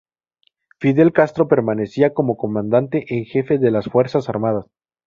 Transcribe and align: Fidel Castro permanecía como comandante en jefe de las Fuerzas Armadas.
Fidel 0.79 1.13
Castro 1.13 1.47
permanecía 1.47 2.15
como 2.15 2.35
comandante 2.35 3.05
en 3.15 3.25
jefe 3.25 3.59
de 3.59 3.69
las 3.69 3.85
Fuerzas 3.85 4.29
Armadas. 4.29 4.65